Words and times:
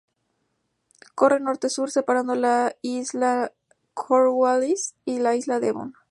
Corre 1.13 1.39
norte-sur, 1.39 1.91
separando 1.91 2.33
la 2.33 2.75
isla 2.81 3.51
Cornwallis 3.93 4.95
y 5.05 5.19
la 5.19 5.35
Isla 5.35 5.59
Devon. 5.59 5.93